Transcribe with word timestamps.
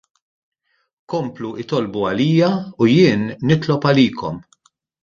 Komplu 1.13 1.51
itolbu 1.65 2.07
għalija 2.13 2.51
u 2.87 2.91
jien 2.95 3.31
nitlob 3.53 3.89
għalikom. 3.93 4.47